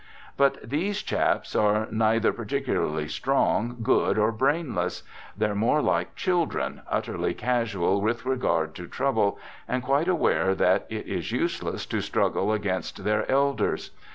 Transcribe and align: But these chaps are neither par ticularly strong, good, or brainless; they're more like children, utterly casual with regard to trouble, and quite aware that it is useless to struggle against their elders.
But 0.35 0.67
these 0.67 1.03
chaps 1.03 1.55
are 1.55 1.87
neither 1.91 2.33
par 2.33 2.45
ticularly 2.45 3.07
strong, 3.07 3.77
good, 3.83 4.17
or 4.17 4.31
brainless; 4.31 5.03
they're 5.37 5.53
more 5.53 5.79
like 5.79 6.15
children, 6.15 6.81
utterly 6.89 7.35
casual 7.35 8.01
with 8.01 8.25
regard 8.25 8.73
to 8.77 8.87
trouble, 8.87 9.37
and 9.67 9.83
quite 9.83 10.07
aware 10.07 10.55
that 10.55 10.87
it 10.89 11.05
is 11.07 11.31
useless 11.31 11.85
to 11.85 12.01
struggle 12.01 12.51
against 12.51 13.03
their 13.03 13.29
elders. 13.29 13.91